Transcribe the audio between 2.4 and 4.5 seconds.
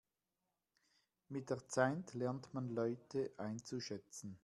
man Leute einzuschätzen.